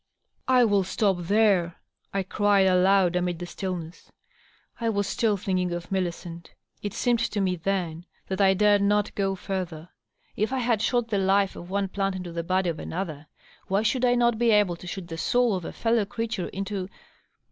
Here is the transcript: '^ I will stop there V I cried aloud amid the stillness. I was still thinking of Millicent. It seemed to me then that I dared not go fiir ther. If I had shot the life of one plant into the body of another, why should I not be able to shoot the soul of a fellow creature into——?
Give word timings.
'^ 0.01 0.03
I 0.47 0.65
will 0.65 0.83
stop 0.83 1.17
there 1.19 1.75
V 1.75 2.07
I 2.15 2.23
cried 2.23 2.65
aloud 2.65 3.15
amid 3.15 3.37
the 3.37 3.45
stillness. 3.45 4.11
I 4.79 4.89
was 4.89 5.05
still 5.05 5.37
thinking 5.37 5.71
of 5.73 5.91
Millicent. 5.91 6.55
It 6.81 6.95
seemed 6.95 7.19
to 7.19 7.39
me 7.39 7.55
then 7.55 8.07
that 8.25 8.41
I 8.41 8.55
dared 8.55 8.81
not 8.81 9.13
go 9.13 9.35
fiir 9.35 9.63
ther. 9.67 9.89
If 10.35 10.51
I 10.51 10.57
had 10.57 10.81
shot 10.81 11.09
the 11.09 11.19
life 11.19 11.55
of 11.55 11.69
one 11.69 11.87
plant 11.87 12.15
into 12.15 12.31
the 12.31 12.41
body 12.43 12.71
of 12.71 12.79
another, 12.79 13.27
why 13.67 13.83
should 13.83 14.03
I 14.03 14.15
not 14.15 14.39
be 14.39 14.49
able 14.49 14.75
to 14.77 14.87
shoot 14.87 15.07
the 15.07 15.19
soul 15.19 15.53
of 15.53 15.65
a 15.65 15.71
fellow 15.71 16.05
creature 16.05 16.47
into——? 16.47 16.89